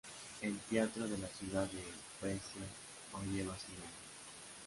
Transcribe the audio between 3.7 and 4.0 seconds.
nombre.